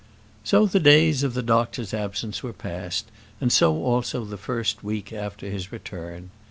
So 0.43 0.65
the 0.65 0.79
days 0.79 1.21
of 1.21 1.35
the 1.35 1.43
doctor's 1.43 1.93
absence 1.93 2.41
were 2.41 2.53
passed, 2.53 3.11
and 3.39 3.51
so 3.51 3.83
also 3.83 4.25
the 4.25 4.35
first 4.35 4.83
week 4.83 5.13
after 5.13 5.47
his 5.51 5.71
return. 5.71 6.31